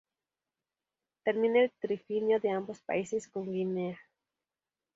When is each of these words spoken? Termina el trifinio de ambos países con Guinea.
Termina 1.23 1.61
el 1.61 1.71
trifinio 1.79 2.39
de 2.39 2.49
ambos 2.49 2.81
países 2.81 3.27
con 3.27 3.51
Guinea. 3.51 3.99